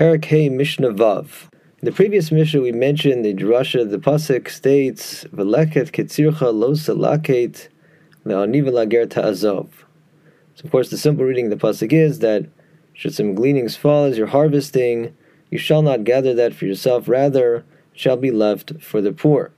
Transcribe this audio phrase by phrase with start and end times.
[0.00, 1.50] Perek Hey Mishnah Vav.
[1.52, 3.86] In the previous Mishnah, we mentioned the drasha.
[3.90, 7.68] The pasuk states, "V'leket ketzircha lo salaket
[8.24, 9.66] le'ani v'lager ta'azov."
[10.54, 12.46] So, of course, the simple reading of the pasuk is that
[12.94, 15.12] should some gleanings fall as you're harvesting,
[15.50, 17.62] you shall not gather that for yourself; rather,
[17.92, 19.50] shall be left for the poor.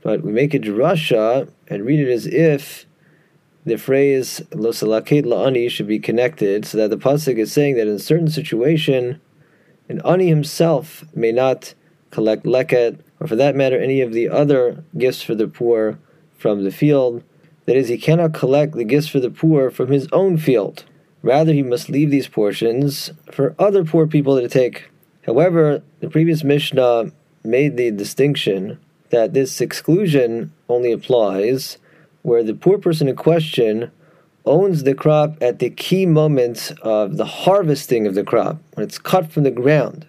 [0.00, 2.86] But we make a drasha and read it as if
[3.66, 7.86] the phrase "lo salaket la'ani" should be connected, so that the pasuk is saying that
[7.86, 9.20] in a certain situation
[9.88, 11.74] an ani himself may not
[12.10, 15.98] collect leket, or for that matter, any of the other gifts for the poor
[16.38, 17.22] from the field.
[17.66, 20.84] That is, he cannot collect the gifts for the poor from his own field.
[21.22, 24.90] Rather, he must leave these portions for other poor people to take.
[25.24, 27.10] However, the previous Mishnah
[27.42, 28.78] made the distinction
[29.10, 31.78] that this exclusion only applies
[32.22, 33.90] where the poor person in question
[34.46, 38.98] owns the crop at the key moment of the harvesting of the crop, when it's
[38.98, 40.06] cut from the ground.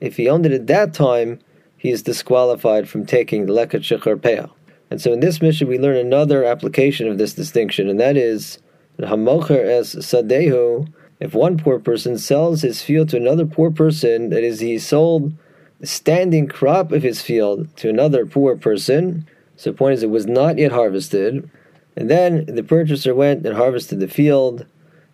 [0.00, 1.38] If he owned it at that time,
[1.76, 4.50] he is disqualified from taking the leket shikcha peah.
[4.90, 8.58] And so in this Mishnah, we learn another application of this distinction, and that is
[8.98, 10.92] hamocher es sadehu.
[11.18, 15.32] If one poor person sells his field to another poor person, that is, he sold
[15.80, 19.26] the standing crop of his field to another poor person.
[19.56, 21.48] So the point is, it was not yet harvested.
[21.96, 24.66] And then the purchaser went and harvested the field.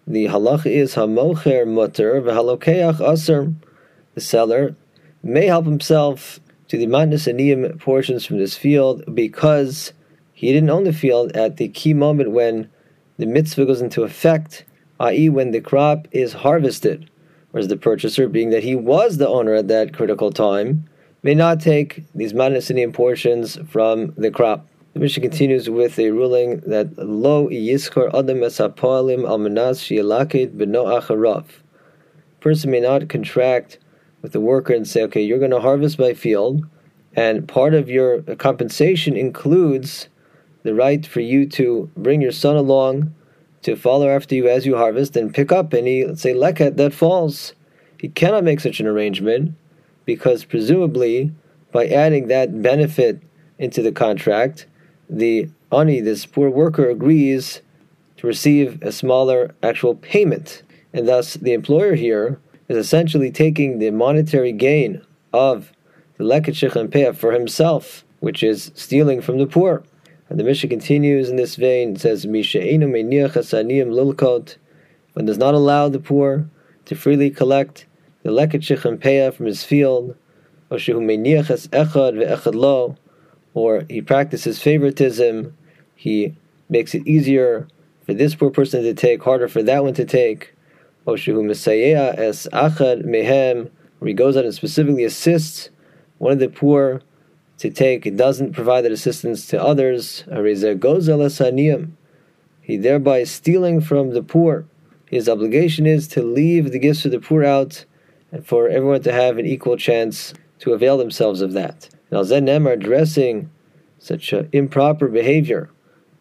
[0.07, 3.55] The halach is hamocher mutter v'halokeach aser.
[4.15, 4.75] The seller
[5.23, 9.93] may help himself to the matnas aniyim portions from this field because
[10.33, 12.69] he didn't own the field at the key moment when
[13.19, 14.65] the mitzvah goes into effect,
[14.99, 17.09] i.e., when the crop is harvested.
[17.53, 20.89] Whereas the purchaser, being that he was the owner at that critical time,
[21.23, 24.67] may not take these matnas aniyim portions from the crop.
[24.93, 31.47] The Mishnah continues with a ruling that lo yiskor adam esapolim almanas sheyelaket beno acharav.
[32.41, 33.79] Person may not contract
[34.21, 36.67] with the worker and say, okay, you're going to harvest my field,
[37.15, 40.11] and part of your compensation includes
[40.63, 43.15] the right for you to bring your son along
[43.63, 46.93] to follow after you as you harvest and pick up any, let's say, leket that
[46.93, 47.55] falls.
[47.99, 49.55] He cannot make such an arrangement
[50.05, 51.33] because presumably
[51.71, 53.23] by adding that benefit
[53.59, 54.67] into the contract,
[55.09, 57.61] the ani, this poor worker, agrees
[58.17, 60.63] to receive a smaller actual payment.
[60.93, 65.03] And thus, the employer here is essentially taking the monetary gain
[65.33, 65.73] of
[66.19, 69.83] the leket peah for himself, which is stealing from the poor.
[70.29, 71.93] And the Mishnah continues in this vein.
[71.93, 74.57] It says, "Mishainu meniach hasaniyim lilkot,"
[75.15, 76.47] one does not allow the poor
[76.87, 77.87] to freely collect
[78.23, 80.15] the leket peah from his field,
[80.71, 82.97] or shehu echad ve'echad lo,
[83.55, 85.57] or he practices favoritism,
[85.95, 86.35] he
[86.69, 87.69] makes it easier
[88.05, 90.55] for this poor person to take, harder for that one to take.
[93.05, 95.71] Mehem, where he goes out and specifically assists
[96.19, 97.03] one of the poor
[97.59, 100.25] to take, it doesn't provide that assistance to others.
[102.61, 104.67] He thereby is stealing from the poor.
[105.07, 107.85] His obligation is to leave the gifts of the poor out
[108.31, 111.89] and for everyone to have an equal chance to avail themselves of that.
[112.13, 113.51] Now, Zen are addressing
[113.99, 115.71] such improper behavior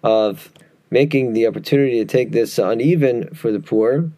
[0.01, 0.49] of
[0.89, 4.09] making the opportunity to take this uneven for the poor.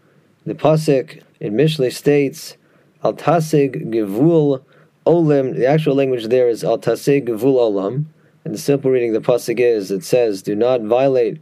[0.46, 2.58] The pasuk in Mishle states,
[3.04, 4.62] "Al tasig gevul
[5.06, 8.06] olim." The actual language there is "Al tasig gevul olam,"
[8.46, 11.40] and the simple reading of the pasuk is it says, "Do not violate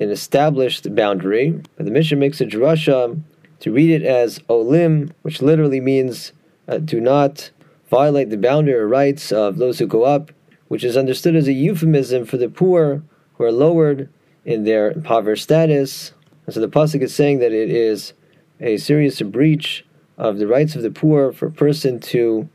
[0.00, 3.20] an established boundary." But the Mishnah makes a drasha
[3.60, 6.32] to read it as olim, which literally means
[6.66, 7.50] uh, "Do not."
[7.92, 10.32] Violate the boundary rights of those who go up,
[10.68, 13.02] which is understood as a euphemism for the poor
[13.34, 14.08] who are lowered
[14.46, 16.14] in their impoverished status.
[16.46, 18.14] And so the pasuk is saying that it is
[18.60, 19.84] a serious breach
[20.16, 22.48] of the rights of the poor for a person to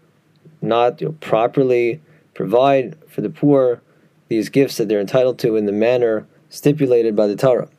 [0.59, 2.01] not you know, properly
[2.33, 3.83] provide for the poor
[4.29, 7.69] these gifts that they're entitled to in the manner stipulated by the Torah.